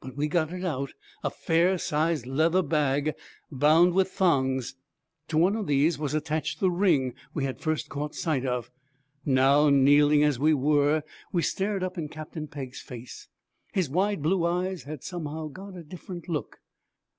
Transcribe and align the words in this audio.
but 0.00 0.16
we 0.16 0.28
got 0.28 0.50
it 0.50 0.64
out: 0.64 0.92
a 1.22 1.28
fair 1.28 1.76
sized 1.76 2.24
leather 2.24 2.62
bag 2.62 3.12
bound 3.52 3.92
with 3.92 4.10
thongs. 4.10 4.76
To 5.28 5.36
one 5.36 5.54
of 5.56 5.66
these 5.66 5.98
was 5.98 6.14
attached 6.14 6.58
the 6.58 6.70
ring 6.70 7.12
we 7.34 7.44
had 7.44 7.60
first 7.60 7.90
caught 7.90 8.14
sight 8.14 8.46
of. 8.46 8.70
Now, 9.26 9.68
kneeling 9.68 10.22
as 10.24 10.38
we 10.38 10.54
were, 10.54 11.02
we 11.32 11.42
stared 11.42 11.82
up 11.82 11.98
in 11.98 12.08
Captain 12.08 12.46
Pegg's 12.48 12.80
face. 12.80 13.28
His 13.74 13.90
wide 13.90 14.22
blue 14.22 14.46
eyes 14.46 14.84
had 14.84 15.02
somehow 15.04 15.48
got 15.48 15.76
a 15.76 15.82
different 15.84 16.30
look. 16.30 16.60